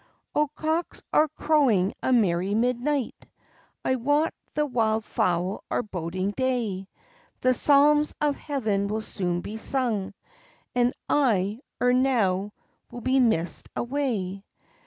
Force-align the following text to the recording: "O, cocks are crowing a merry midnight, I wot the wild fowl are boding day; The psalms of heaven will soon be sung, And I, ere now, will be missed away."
"O, 0.33 0.47
cocks 0.47 1.03
are 1.13 1.27
crowing 1.27 1.93
a 2.01 2.11
merry 2.11 2.55
midnight, 2.55 3.27
I 3.85 3.97
wot 3.97 4.33
the 4.55 4.65
wild 4.65 5.05
fowl 5.05 5.63
are 5.69 5.83
boding 5.83 6.31
day; 6.31 6.87
The 7.41 7.53
psalms 7.53 8.15
of 8.19 8.35
heaven 8.35 8.87
will 8.87 9.01
soon 9.01 9.41
be 9.41 9.57
sung, 9.57 10.15
And 10.73 10.91
I, 11.07 11.59
ere 11.79 11.93
now, 11.93 12.51
will 12.89 13.01
be 13.01 13.19
missed 13.19 13.69
away." 13.75 14.43